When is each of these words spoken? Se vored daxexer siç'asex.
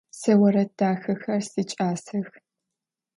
Se 0.19 0.31
vored 0.39 0.69
daxexer 0.81 1.41
siç'asex. 1.51 2.27